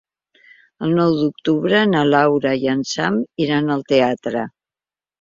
[0.87, 4.47] El nou d'octubre na Laura i en Sam iran al teatre.